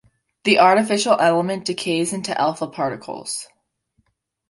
The 0.45 0.57
artificial 0.57 1.15
element 1.19 1.63
decays 1.65 2.11
into 2.11 2.35
alpha 2.41 2.65
particles. 2.65 3.47